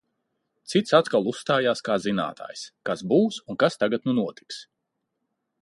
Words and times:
Cits 0.71 0.95
atkal 0.99 1.29
uzstājās 1.31 1.83
kā 1.89 1.99
zinātājs, 2.07 2.65
kas 2.91 3.07
būs 3.15 3.41
un 3.51 3.63
kas 3.65 3.79
tad 3.81 3.85
tagad 3.87 4.11
nu 4.11 4.21
notiks. 4.25 4.65